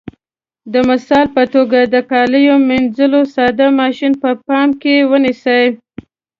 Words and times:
د 0.73 0.75
مثال 0.89 1.25
په 1.35 1.43
توګه 1.53 1.79
د 1.93 1.95
کالیو 2.11 2.55
منځلو 2.69 3.21
ساده 3.35 3.67
ماشین 3.79 4.13
په 4.23 4.29
پام 4.45 4.69
کې 4.81 4.95
ونیسئ. 5.11 5.65